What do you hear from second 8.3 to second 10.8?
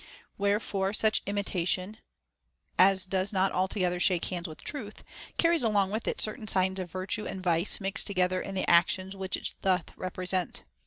in the actions which it doth represent.